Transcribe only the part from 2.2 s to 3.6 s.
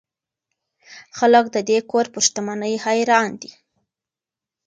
شتمنۍ حیران دي.